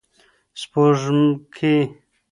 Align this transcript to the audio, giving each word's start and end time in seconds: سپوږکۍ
سپوږکۍ 0.61 1.75